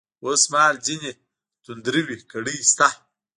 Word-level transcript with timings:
اوس 0.25 0.41
مـهال 0.51 0.75
ځــينې 0.85 1.11
تـنـدروې 1.63 2.17
کـړۍ 2.31 2.57
شـتـه. 2.69 2.87